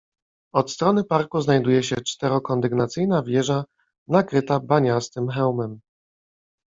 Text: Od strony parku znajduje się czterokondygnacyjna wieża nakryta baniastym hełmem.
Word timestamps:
Od 0.53 0.71
strony 0.71 1.03
parku 1.03 1.41
znajduje 1.41 1.83
się 1.83 1.95
czterokondygnacyjna 1.95 3.23
wieża 3.23 3.65
nakryta 4.07 4.59
baniastym 4.59 5.29
hełmem. 5.29 5.79